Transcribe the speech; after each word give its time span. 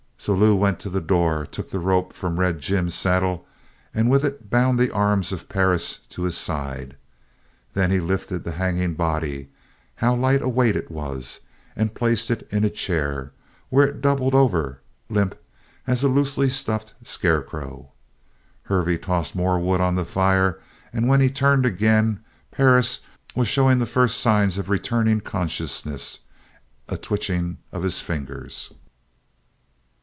So 0.21 0.35
Lew 0.35 0.55
went 0.55 0.79
to 0.81 0.89
the 0.91 1.01
door, 1.01 1.47
took 1.47 1.71
the 1.71 1.79
rope 1.79 2.13
from 2.13 2.39
Red 2.39 2.59
Jim's 2.59 2.93
saddle, 2.93 3.43
and 3.91 4.07
with 4.07 4.23
it 4.23 4.51
bound 4.51 4.77
the 4.77 4.91
arms 4.91 5.31
of 5.31 5.49
Perris 5.49 5.97
to 6.09 6.21
his 6.21 6.37
side. 6.37 6.95
Then 7.73 7.89
he 7.89 7.99
lifted 7.99 8.43
the 8.43 8.51
hanging 8.51 8.93
body 8.93 9.49
how 9.95 10.13
light 10.13 10.43
a 10.43 10.47
weight 10.47 10.75
it 10.75 10.91
was! 10.91 11.39
and 11.75 11.95
placed 11.95 12.29
it 12.29 12.47
in 12.51 12.63
a 12.63 12.69
chair, 12.69 13.31
where 13.69 13.87
it 13.87 13.99
doubled 13.99 14.35
over, 14.35 14.81
limp 15.09 15.35
as 15.87 16.03
a 16.03 16.07
loosely 16.07 16.51
stuffed 16.51 16.93
scarecrow. 17.01 17.89
Hervey 18.65 18.99
tossed 18.99 19.35
more 19.35 19.57
wood 19.57 19.81
on 19.81 19.95
the 19.95 20.05
fire 20.05 20.61
and 20.93 21.07
when 21.07 21.19
he 21.19 21.31
turned 21.31 21.65
again, 21.65 22.23
Perris 22.51 22.99
was 23.33 23.47
showing 23.47 23.79
the 23.79 23.87
first 23.87 24.19
signs 24.19 24.59
of 24.59 24.69
returning 24.69 25.19
consciousness, 25.19 26.19
a 26.87 26.95
twitching 26.95 27.57
of 27.71 27.81
his 27.81 28.01
fingers. 28.01 28.71